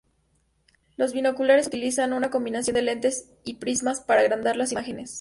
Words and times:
Los 0.97 1.13
binoculares 1.13 1.67
utilizan 1.67 2.13
una 2.13 2.31
combinación 2.31 2.73
de 2.73 2.81
lentes 2.81 3.29
y 3.43 3.57
prismas 3.57 3.99
para 4.01 4.21
agrandar 4.21 4.55
las 4.57 4.71
imágenes. 4.71 5.09